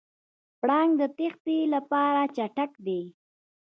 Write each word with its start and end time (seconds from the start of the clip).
پړانګ 0.59 0.91
د 1.01 1.03
تېښتې 1.17 1.57
لپاره 1.73 2.21
چټک 2.35 2.71
دی. 2.85 3.01